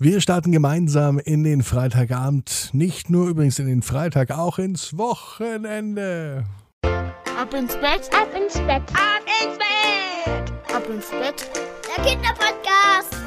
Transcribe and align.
Wir 0.00 0.20
starten 0.20 0.52
gemeinsam 0.52 1.18
in 1.18 1.42
den 1.42 1.64
Freitagabend, 1.64 2.70
nicht 2.72 3.10
nur 3.10 3.26
übrigens 3.26 3.58
in 3.58 3.66
den 3.66 3.82
Freitag, 3.82 4.30
auch 4.30 4.60
ins 4.60 4.96
Wochenende. 4.96 6.44
Ab 6.84 7.52
ins 7.52 7.74
Bett, 7.74 8.08
ab 8.14 8.28
ins 8.32 8.54
Bett, 8.60 8.82
ab 8.94 9.24
ins 9.42 9.58
Bett, 9.58 10.52
ab 10.72 10.88
ins 10.88 11.10
Bett. 11.10 11.50
Der 11.96 12.04
Kinderpodcast. 12.04 13.17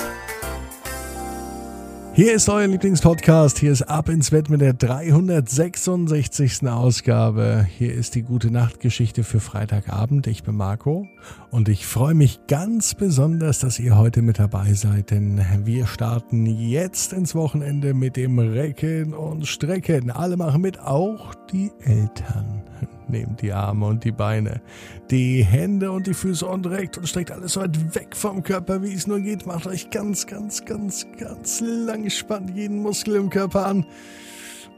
Hier 2.13 2.33
ist 2.33 2.49
euer 2.49 2.67
Lieblingspodcast. 2.67 3.57
Hier 3.57 3.71
ist 3.71 3.83
Ab 3.83 4.09
ins 4.09 4.31
Bett 4.31 4.49
mit 4.49 4.59
der 4.59 4.73
366. 4.73 6.67
Ausgabe. 6.67 7.65
Hier 7.77 7.93
ist 7.93 8.15
die 8.15 8.21
gute 8.21 8.51
Nachtgeschichte 8.51 9.23
für 9.23 9.39
Freitagabend. 9.39 10.27
Ich 10.27 10.43
bin 10.43 10.55
Marco 10.55 11.07
und 11.51 11.69
ich 11.69 11.85
freue 11.85 12.13
mich 12.13 12.41
ganz 12.47 12.95
besonders, 12.95 13.59
dass 13.59 13.79
ihr 13.79 13.97
heute 13.97 14.21
mit 14.23 14.39
dabei 14.39 14.73
seid, 14.73 15.11
denn 15.11 15.41
wir 15.63 15.87
starten 15.87 16.45
jetzt 16.45 17.13
ins 17.13 17.33
Wochenende 17.33 17.93
mit 17.93 18.17
dem 18.17 18.39
Recken 18.39 19.13
und 19.13 19.47
Strecken. 19.47 20.11
Alle 20.11 20.35
machen 20.35 20.61
mit, 20.61 20.81
auch 20.81 21.33
die 21.49 21.71
Eltern. 21.79 22.63
Nehmt 23.11 23.41
die 23.41 23.51
Arme 23.51 23.85
und 23.85 24.05
die 24.05 24.13
Beine, 24.13 24.61
die 25.09 25.43
Hände 25.43 25.91
und 25.91 26.07
die 26.07 26.13
Füße 26.13 26.45
und 26.45 26.65
reckt 26.65 26.97
und 26.97 27.07
streckt 27.07 27.31
alles 27.31 27.53
so 27.53 27.61
weit 27.61 27.93
weg 27.93 28.15
vom 28.15 28.41
Körper, 28.41 28.81
wie 28.81 28.93
es 28.93 29.05
nur 29.05 29.19
geht. 29.19 29.45
Macht 29.45 29.67
euch 29.67 29.89
ganz, 29.89 30.25
ganz, 30.27 30.63
ganz, 30.63 31.05
ganz 31.19 31.61
lang 31.61 32.09
spannt 32.09 32.55
jeden 32.55 32.81
Muskel 32.81 33.15
im 33.15 33.29
Körper 33.29 33.65
an. 33.65 33.85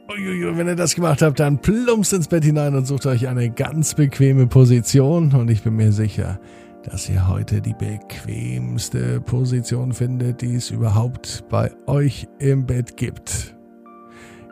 Uiuiui, 0.10 0.58
wenn 0.58 0.68
ihr 0.68 0.76
das 0.76 0.96
gemacht 0.96 1.22
habt, 1.22 1.40
dann 1.40 1.60
plumpst 1.60 2.12
ins 2.12 2.28
Bett 2.28 2.44
hinein 2.44 2.76
und 2.76 2.86
sucht 2.86 3.06
euch 3.06 3.28
eine 3.28 3.50
ganz 3.50 3.94
bequeme 3.94 4.48
Position. 4.48 5.34
Und 5.34 5.50
ich 5.50 5.64
bin 5.64 5.76
mir 5.76 5.92
sicher, 5.92 6.40
dass 6.84 7.08
ihr 7.08 7.28
heute 7.28 7.62
die 7.62 7.74
bequemste 7.74 9.22
Position 9.22 9.94
findet, 9.94 10.42
die 10.42 10.56
es 10.56 10.72
überhaupt 10.72 11.46
bei 11.50 11.72
euch 11.86 12.28
im 12.40 12.66
Bett 12.66 12.98
gibt. 12.98 13.53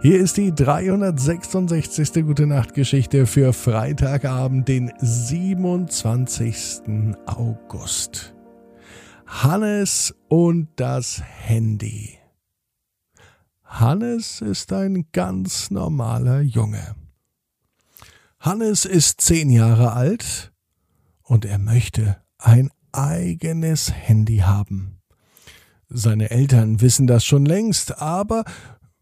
Hier 0.04 0.20
ist 0.20 0.38
die 0.38 0.52
366. 0.52 2.26
Gute 2.26 2.48
Nacht 2.48 2.74
Geschichte 2.74 3.28
für 3.28 3.54
Freitagabend, 3.54 4.68
den 4.68 4.92
27. 4.98 7.14
August. 7.28 8.34
Hannes 9.28 10.16
und 10.28 10.70
das 10.78 11.22
Handy. 11.24 12.18
Hannes 13.64 14.42
ist 14.42 14.74
ein 14.74 15.06
ganz 15.12 15.70
normaler 15.70 16.42
Junge. 16.42 16.96
Hannes 18.40 18.86
ist 18.86 19.22
zehn 19.22 19.52
Jahre 19.52 19.94
alt 19.94 20.52
und 21.22 21.46
er 21.46 21.60
möchte 21.60 22.18
ein 22.40 22.72
eigenes 22.92 23.94
Handy 23.94 24.38
haben. 24.38 24.98
Seine 25.90 26.32
Eltern 26.32 26.82
wissen 26.82 27.06
das 27.06 27.24
schon 27.24 27.46
längst, 27.46 28.02
aber 28.02 28.46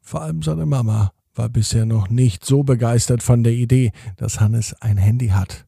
vor 0.09 0.23
allem 0.23 0.41
seine 0.41 0.65
Mama 0.65 1.11
war 1.35 1.49
bisher 1.49 1.85
noch 1.85 2.09
nicht 2.09 2.43
so 2.43 2.63
begeistert 2.63 3.21
von 3.21 3.43
der 3.43 3.53
Idee, 3.53 3.91
dass 4.17 4.39
Hannes 4.39 4.73
ein 4.81 4.97
Handy 4.97 5.27
hat. 5.27 5.67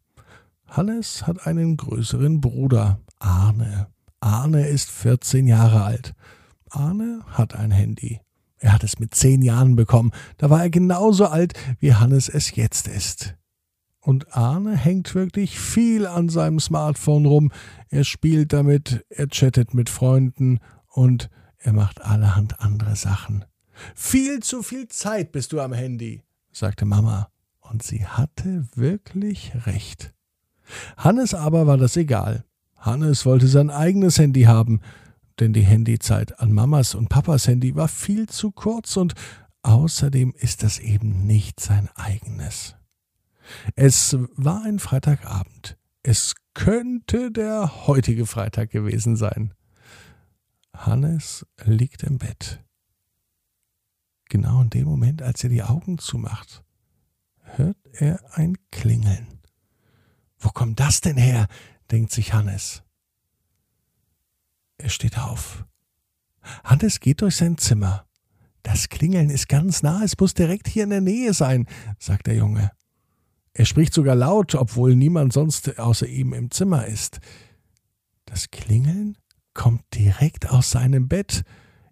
Hannes 0.65 1.27
hat 1.27 1.45
einen 1.45 1.77
größeren 1.77 2.41
Bruder, 2.41 2.99
Arne. 3.19 3.85
Arne 4.19 4.67
ist 4.67 4.89
14 4.89 5.45
Jahre 5.45 5.83
alt. 5.83 6.15
Arne 6.71 7.21
hat 7.27 7.53
ein 7.53 7.69
Handy. 7.69 8.19
Er 8.57 8.73
hat 8.73 8.83
es 8.83 8.97
mit 8.97 9.13
zehn 9.13 9.43
Jahren 9.43 9.75
bekommen. 9.75 10.09
Da 10.37 10.49
war 10.49 10.63
er 10.63 10.71
genauso 10.71 11.27
alt, 11.27 11.53
wie 11.79 11.93
Hannes 11.93 12.27
es 12.27 12.55
jetzt 12.55 12.87
ist. 12.87 13.35
Und 13.99 14.35
Arne 14.35 14.75
hängt 14.75 15.13
wirklich 15.13 15.59
viel 15.59 16.07
an 16.07 16.29
seinem 16.29 16.59
Smartphone 16.59 17.27
rum. 17.27 17.51
Er 17.89 18.03
spielt 18.03 18.53
damit, 18.53 19.05
er 19.09 19.27
chattet 19.27 19.75
mit 19.75 19.91
Freunden 19.91 20.59
und 20.87 21.29
er 21.59 21.73
macht 21.73 22.01
allerhand 22.01 22.59
andere 22.59 22.95
Sachen. 22.95 23.45
Viel 23.95 24.41
zu 24.41 24.63
viel 24.63 24.87
Zeit 24.87 25.31
bist 25.31 25.53
du 25.53 25.59
am 25.61 25.73
Handy, 25.73 26.23
sagte 26.51 26.85
Mama. 26.85 27.29
Und 27.59 27.83
sie 27.83 28.05
hatte 28.05 28.67
wirklich 28.75 29.53
recht. 29.65 30.13
Hannes 30.97 31.33
aber 31.33 31.67
war 31.67 31.77
das 31.77 31.95
egal. 31.95 32.43
Hannes 32.75 33.25
wollte 33.25 33.47
sein 33.47 33.69
eigenes 33.69 34.17
Handy 34.17 34.43
haben, 34.43 34.81
denn 35.39 35.53
die 35.53 35.61
Handyzeit 35.61 36.39
an 36.39 36.51
Mamas 36.51 36.95
und 36.95 37.09
Papas 37.09 37.47
Handy 37.47 37.75
war 37.75 37.87
viel 37.87 38.27
zu 38.27 38.51
kurz 38.51 38.97
und 38.97 39.13
außerdem 39.63 40.33
ist 40.37 40.63
das 40.63 40.79
eben 40.79 41.25
nicht 41.25 41.59
sein 41.59 41.89
eigenes. 41.95 42.75
Es 43.75 44.17
war 44.35 44.63
ein 44.63 44.79
Freitagabend. 44.79 45.77
Es 46.03 46.35
könnte 46.53 47.31
der 47.31 47.87
heutige 47.87 48.25
Freitag 48.25 48.71
gewesen 48.71 49.15
sein. 49.15 49.53
Hannes 50.75 51.45
liegt 51.63 52.03
im 52.03 52.17
Bett. 52.17 52.59
Genau 54.31 54.61
in 54.61 54.69
dem 54.69 54.85
Moment, 54.85 55.21
als 55.21 55.43
er 55.43 55.49
die 55.49 55.61
Augen 55.61 55.97
zumacht, 55.97 56.63
hört 57.41 57.75
er 57.91 58.21
ein 58.31 58.55
Klingeln. 58.71 59.27
Wo 60.39 60.47
kommt 60.51 60.79
das 60.79 61.01
denn 61.01 61.17
her? 61.17 61.49
denkt 61.91 62.13
sich 62.13 62.31
Hannes. 62.31 62.81
Er 64.77 64.87
steht 64.87 65.17
auf. 65.17 65.65
Hannes 66.63 67.01
geht 67.01 67.19
durch 67.19 67.35
sein 67.35 67.57
Zimmer. 67.57 68.05
Das 68.63 68.87
Klingeln 68.87 69.29
ist 69.29 69.49
ganz 69.49 69.83
nah, 69.83 70.01
es 70.01 70.17
muss 70.17 70.33
direkt 70.33 70.69
hier 70.69 70.85
in 70.85 70.91
der 70.91 71.01
Nähe 71.01 71.33
sein, 71.33 71.67
sagt 71.99 72.27
der 72.27 72.35
Junge. 72.35 72.71
Er 73.51 73.65
spricht 73.65 73.93
sogar 73.93 74.15
laut, 74.15 74.55
obwohl 74.55 74.95
niemand 74.95 75.33
sonst 75.33 75.77
außer 75.77 76.07
ihm 76.07 76.31
im 76.31 76.51
Zimmer 76.51 76.85
ist. 76.85 77.19
Das 78.23 78.49
Klingeln 78.49 79.17
kommt 79.53 79.83
direkt 79.93 80.49
aus 80.51 80.71
seinem 80.71 81.09
Bett. 81.09 81.43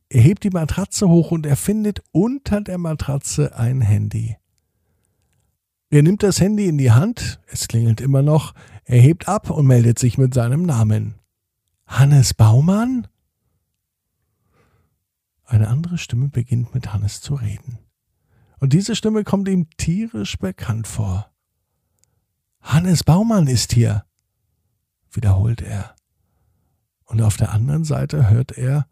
Er 0.09 0.21
hebt 0.21 0.43
die 0.43 0.49
Matratze 0.49 1.07
hoch 1.07 1.29
und 1.29 1.45
er 1.45 1.55
findet 1.55 2.01
unter 2.11 2.61
der 2.61 2.79
Matratze 2.79 3.55
ein 3.55 3.81
Handy. 3.81 4.37
Er 5.91 6.01
nimmt 6.01 6.23
das 6.23 6.41
Handy 6.41 6.67
in 6.67 6.79
die 6.79 6.91
Hand, 6.91 7.39
es 7.47 7.67
klingelt 7.67 8.01
immer 8.01 8.23
noch, 8.23 8.53
er 8.85 8.99
hebt 8.99 9.27
ab 9.27 9.51
und 9.51 9.67
meldet 9.67 9.99
sich 9.99 10.17
mit 10.17 10.33
seinem 10.33 10.63
Namen. 10.63 11.15
Hannes 11.85 12.33
Baumann? 12.33 13.07
Eine 15.45 15.67
andere 15.67 15.97
Stimme 15.97 16.29
beginnt 16.29 16.73
mit 16.73 16.93
Hannes 16.93 17.21
zu 17.21 17.35
reden. 17.35 17.79
Und 18.59 18.73
diese 18.73 18.95
Stimme 18.95 19.23
kommt 19.23 19.47
ihm 19.47 19.67
tierisch 19.77 20.37
bekannt 20.37 20.87
vor. 20.87 21.31
Hannes 22.61 23.03
Baumann 23.03 23.47
ist 23.47 23.73
hier, 23.73 24.05
wiederholt 25.11 25.61
er. 25.61 25.95
Und 27.05 27.21
auf 27.21 27.37
der 27.37 27.51
anderen 27.51 27.83
Seite 27.83 28.29
hört 28.29 28.51
er 28.51 28.87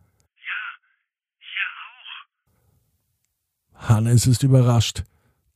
Hannes 3.89 4.27
ist 4.27 4.43
überrascht. 4.43 5.03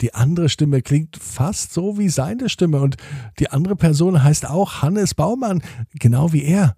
Die 0.02 0.14
andere 0.16 0.50
Stimme 0.50 0.82
klingt 0.82 1.18
fast 1.18 1.74
so 1.74 1.98
wie 1.98 2.10
seine 2.10 2.50
Stimme 2.50 2.82
und 2.82 2.98
die 3.40 3.50
andere 3.50 3.76
Person 3.76 4.24
heißt 4.24 4.48
auch 4.48 4.82
Hannes 4.82 5.14
Baumann, 5.14 5.62
genau 5.94 6.34
wie 6.34 6.44
er. 6.44 6.76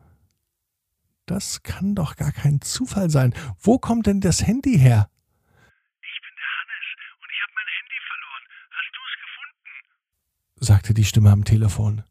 Das 1.25 1.63
kann 1.63 1.95
doch 1.95 2.17
gar 2.17 2.33
kein 2.33 2.59
Zufall 2.59 3.09
sein. 3.09 3.33
Wo 3.59 3.77
kommt 3.77 4.07
denn 4.07 4.19
das 4.19 4.45
Handy 4.45 4.77
her? 4.77 5.09
Ich 6.01 6.21
bin 6.21 6.35
der 6.35 6.51
Hannes 6.59 6.87
und 7.21 7.29
ich 7.31 7.41
habe 7.41 7.53
mein 7.55 7.69
Handy 7.79 7.99
verloren. 8.09 8.43
Hast 8.71 8.91
du 8.91 8.99
es 9.07 9.15
gefunden? 9.21 10.65
sagte 10.65 10.93
die 10.93 11.05
Stimme 11.05 11.31
am 11.31 11.45
Telefon. 11.45 12.03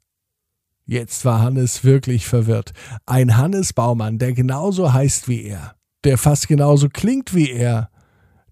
Jetzt 0.86 1.26
war 1.26 1.41
Hannes 1.41 1.84
wirklich 1.84 2.26
verwirrt. 2.26 2.72
Ein 3.04 3.36
Hannes 3.36 3.75
Baumann, 3.75 4.19
der 4.19 4.32
genauso 4.32 4.94
heißt 4.94 5.28
wie 5.28 5.44
er, 5.44 5.76
der 6.04 6.16
fast 6.16 6.48
genauso 6.48 6.88
klingt 6.88 7.34
wie 7.34 7.50
er, 7.50 7.91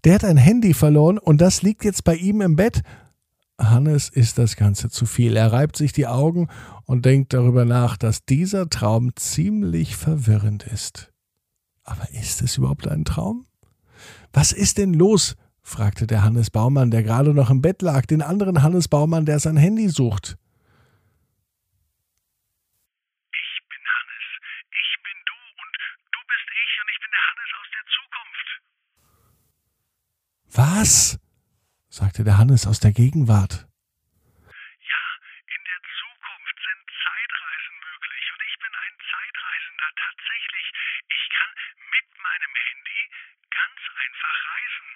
der 0.03 0.15
hat 0.15 0.23
ein 0.23 0.37
Handy 0.37 0.73
verloren 0.73 1.17
und 1.17 1.41
das 1.41 1.61
liegt 1.61 1.83
jetzt 1.83 2.03
bei 2.03 2.15
ihm 2.15 2.41
im 2.41 2.55
Bett. 2.55 2.81
Hannes 3.59 4.09
ist 4.09 4.37
das 4.37 4.55
Ganze 4.55 4.89
zu 4.89 5.05
viel. 5.05 5.35
Er 5.35 5.51
reibt 5.51 5.77
sich 5.77 5.93
die 5.93 6.07
Augen 6.07 6.47
und 6.85 7.05
denkt 7.05 7.33
darüber 7.33 7.65
nach, 7.65 7.97
dass 7.97 8.25
dieser 8.25 8.69
Traum 8.69 9.15
ziemlich 9.15 9.95
verwirrend 9.95 10.63
ist. 10.63 11.11
Aber 11.83 12.09
ist 12.11 12.41
es 12.41 12.57
überhaupt 12.57 12.87
ein 12.87 13.05
Traum? 13.05 13.45
Was 14.33 14.51
ist 14.51 14.77
denn 14.77 14.93
los? 14.93 15.35
fragte 15.61 16.07
der 16.07 16.23
Hannes 16.23 16.49
Baumann, 16.49 16.91
der 16.91 17.03
gerade 17.03 17.33
noch 17.33 17.49
im 17.49 17.61
Bett 17.61 17.81
lag, 17.81 18.05
den 18.05 18.21
anderen 18.21 18.63
Hannes 18.63 18.87
Baumann, 18.87 19.25
der 19.25 19.39
sein 19.39 19.57
Handy 19.57 19.89
sucht. 19.89 20.37
Ich 23.31 23.59
bin 23.69 23.83
Hannes. 23.85 24.25
Ich 24.71 24.91
bin 25.03 25.17
du 25.25 25.37
und 25.61 25.75
du 26.11 26.19
bist 26.27 26.47
ich 26.49 26.73
und 26.81 26.89
ich 26.91 26.99
bin 26.99 27.11
der 27.13 27.25
Hannes 27.29 27.51
aus 27.61 27.69
der 27.71 27.85
Zukunft. 27.93 28.47
Was? 30.51 31.15
sagte 31.87 32.23
der 32.27 32.37
Hannes 32.37 32.67
aus 32.67 32.83
der 32.83 32.91
Gegenwart. 32.91 33.71
Ja, 34.83 35.03
in 35.47 35.63
der 35.63 35.81
Zukunft 35.95 36.57
sind 36.59 36.83
Zeitreisen 36.91 37.75
möglich 37.79 38.25
und 38.35 38.41
ich 38.43 38.55
bin 38.59 38.73
ein 38.75 38.95
Zeitreisender 38.99 39.91
tatsächlich. 39.95 40.67
Ich 41.07 41.23
kann 41.31 41.51
mit 41.87 42.07
meinem 42.19 42.53
Handy 42.67 43.01
ganz 43.47 43.79
einfach 43.95 44.37
reisen. 44.51 44.89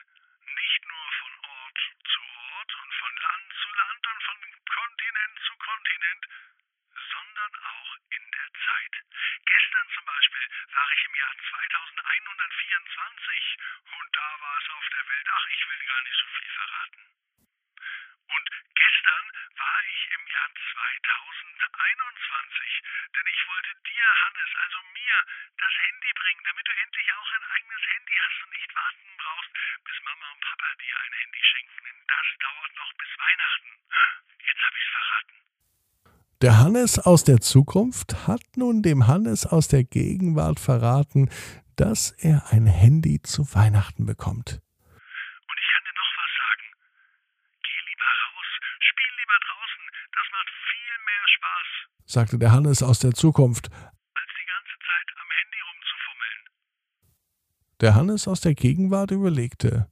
Nicht 0.60 0.82
nur 0.92 1.08
von 1.24 1.34
Ort 1.48 1.80
zu 2.04 2.22
Ort 2.36 2.72
und 2.76 2.92
von 3.00 3.14
Land 3.16 3.48
zu 3.56 3.70
Land 3.80 4.04
und 4.12 4.22
von 4.28 4.40
Kontinent 4.76 5.36
zu 5.40 5.54
Kontinent, 5.56 6.24
sondern 7.00 7.54
auch 7.64 7.92
in 8.12 8.26
der 8.28 8.50
Zeit. 8.60 8.96
Gestern 9.48 9.88
zum 9.96 10.04
Beispiel 10.04 10.46
war 10.76 10.90
ich 11.00 11.06
Jahr 11.26 11.36
und 14.00 14.16
da 14.16 14.40
war 14.40 14.58
es 14.58 14.70
auf 14.70 14.88
der 14.90 15.08
Welt. 15.08 15.28
Ach, 15.30 15.48
ich 15.48 15.70
will 15.70 15.86
gar 15.86 16.02
nicht 16.04 16.20
so 16.20 16.28
viel 16.28 16.50
verraten. 16.50 17.08
Und 18.28 18.50
gestern 18.76 19.32
war 19.58 19.84
ich 19.86 20.12
im 20.12 20.28
Jahr 20.28 20.52
2021, 20.74 22.82
denn 23.16 23.28
ich 23.28 23.48
wollte 23.48 23.76
dir, 23.86 24.26
Hannes, 24.26 24.56
also 24.56 24.84
mir, 24.94 25.26
das 25.58 25.74
Handy 25.78 26.14
bringen, 26.14 26.44
damit 26.44 26.68
du 26.68 26.76
endlich 26.76 27.14
auch 27.14 27.32
ein 27.32 27.46
eigenes 27.46 27.88
Handy 27.88 28.16
hast 28.16 28.44
und 28.44 28.52
nicht 28.52 28.76
warten 28.76 29.18
brauchst, 29.18 29.52
bis 29.86 30.02
Mama 30.02 30.32
und 30.32 30.42
Papa 30.42 30.76
dir 30.76 31.00
ein 31.00 31.14
Handy 31.14 31.44
schenken, 31.44 31.84
denn 31.86 32.04
das 32.08 32.28
dauert 32.40 32.76
noch 32.76 32.94
bis 32.94 33.18
Weihnachten. 33.18 33.80
Jetzt 34.46 34.64
habe 34.64 34.78
ich's 34.78 34.90
verraten. 34.90 35.45
Der 36.46 36.60
Hannes 36.60 37.00
aus 37.00 37.24
der 37.24 37.42
Zukunft 37.42 38.28
hat 38.28 38.44
nun 38.56 38.84
dem 38.84 39.08
Hannes 39.08 39.48
aus 39.48 39.68
der 39.68 39.84
Gegenwart 39.84 40.60
verraten, 40.60 41.32
dass 41.76 42.12
er 42.12 42.52
ein 42.52 42.68
Handy 42.68 43.20
zu 43.24 43.52
Weihnachten 43.56 44.06
bekommt. 44.06 44.52
Und 44.52 45.58
ich 45.58 45.70
kann 45.74 45.84
dir 45.90 45.96
noch 45.98 46.12
was 46.22 46.32
sagen. 46.38 46.68
Geh 47.64 47.80
lieber 47.90 48.12
raus, 48.30 48.46
spiel 48.78 49.12
lieber 49.18 49.40
draußen, 49.42 49.86
das 50.14 50.28
macht 50.38 50.50
viel 50.70 50.98
mehr 51.10 51.26
Spaß, 51.34 51.68
sagte 52.06 52.38
der 52.38 52.52
Hannes 52.52 52.84
aus 52.84 53.00
der 53.00 53.14
Zukunft, 53.14 53.72
als 53.72 54.32
die 54.38 54.46
ganze 54.46 54.78
Zeit 54.86 55.10
am 55.18 55.30
Handy 55.42 55.60
rumzufummeln. 55.66 56.42
Der 57.82 57.96
Hannes 57.96 58.28
aus 58.28 58.42
der 58.42 58.54
Gegenwart 58.54 59.10
überlegte. 59.10 59.90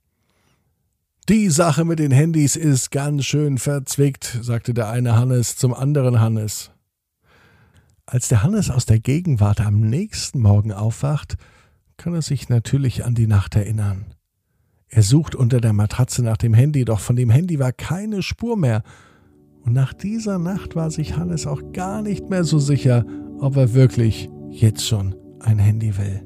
Die 1.30 1.48
Sache 1.48 1.86
mit 1.86 2.00
den 2.00 2.10
Handys 2.10 2.54
ist 2.54 2.90
ganz 2.90 3.24
schön 3.24 3.56
verzwickt, 3.56 4.38
sagte 4.42 4.74
der 4.74 4.90
eine 4.90 5.16
Hannes 5.16 5.56
zum 5.56 5.72
anderen 5.72 6.20
Hannes. 6.20 6.70
Als 8.04 8.28
der 8.28 8.42
Hannes 8.42 8.70
aus 8.70 8.84
der 8.84 9.00
Gegenwart 9.00 9.62
am 9.62 9.80
nächsten 9.80 10.40
Morgen 10.40 10.70
aufwacht, 10.70 11.36
kann 11.96 12.12
er 12.12 12.20
sich 12.20 12.50
natürlich 12.50 13.06
an 13.06 13.14
die 13.14 13.26
Nacht 13.26 13.56
erinnern. 13.56 14.04
Er 14.88 15.02
sucht 15.02 15.34
unter 15.34 15.62
der 15.62 15.72
Matratze 15.72 16.22
nach 16.22 16.36
dem 16.36 16.52
Handy, 16.52 16.84
doch 16.84 17.00
von 17.00 17.16
dem 17.16 17.30
Handy 17.30 17.58
war 17.58 17.72
keine 17.72 18.20
Spur 18.20 18.58
mehr. 18.58 18.82
Und 19.62 19.72
nach 19.72 19.94
dieser 19.94 20.38
Nacht 20.38 20.76
war 20.76 20.90
sich 20.90 21.16
Hannes 21.16 21.46
auch 21.46 21.72
gar 21.72 22.02
nicht 22.02 22.28
mehr 22.28 22.44
so 22.44 22.58
sicher, 22.58 23.06
ob 23.38 23.56
er 23.56 23.72
wirklich 23.72 24.28
jetzt 24.50 24.86
schon 24.86 25.14
ein 25.40 25.58
Handy 25.58 25.96
will. 25.96 26.22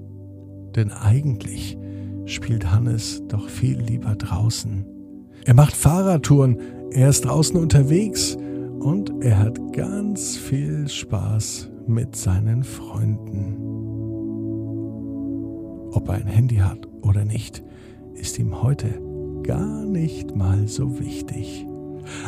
Denn 0.75 0.91
eigentlich 0.91 1.79
spielt 2.28 2.70
Hannes 2.70 3.22
doch 3.28 3.48
viel 3.48 3.80
lieber 3.80 4.14
draußen. 4.14 4.84
Er 5.44 5.54
macht 5.54 5.75
Fahrradtouren, 5.75 6.58
er 6.90 7.08
ist 7.08 7.25
draußen 7.25 7.58
unterwegs 7.58 8.36
und 8.80 9.12
er 9.20 9.38
hat 9.38 9.72
ganz 9.72 10.36
viel 10.36 10.88
Spaß 10.88 11.70
mit 11.86 12.14
seinen 12.14 12.64
Freunden. 12.64 13.56
Ob 15.92 16.08
er 16.08 16.16
ein 16.16 16.26
Handy 16.26 16.56
hat 16.56 16.86
oder 17.02 17.25
nicht, 17.25 17.64
ist 18.14 18.38
ihm 18.38 18.62
heute 18.62 19.00
gar 19.42 19.84
nicht 19.84 20.36
mal 20.36 20.69
so 20.69 21.00
wichtig. 21.00 21.66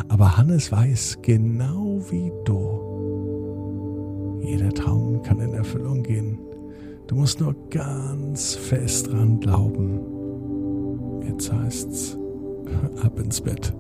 Aber 0.09 0.37
Hannes 0.37 0.73
weiß 0.73 1.19
genau 1.23 2.01
wie 2.11 2.33
du. 2.45 4.41
Jeder 4.43 4.71
Traum 4.71 5.23
kann 5.23 5.41
in 5.41 5.53
Erfüllung 5.53 6.03
gehen. 6.03 6.39
Du 7.11 7.17
musst 7.17 7.41
nur 7.41 7.57
ganz 7.71 8.55
fest 8.55 9.11
dran 9.11 9.41
glauben. 9.41 9.99
Jetzt 11.27 11.53
heißt's 11.53 12.17
ab 13.03 13.19
ins 13.19 13.41
Bett. 13.41 13.75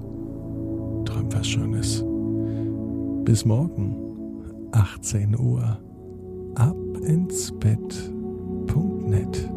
Träum 1.04 1.32
was 1.32 1.46
Schönes. 1.46 2.04
Bis 3.24 3.44
morgen, 3.44 3.94
18 4.72 5.38
Uhr. 5.38 5.78
Ab 6.56 6.76
ins 7.04 7.52
Bett.net 7.60 9.48